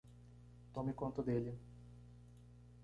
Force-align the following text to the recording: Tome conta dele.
Tome 0.73 0.93
conta 0.95 1.21
dele. 1.21 1.55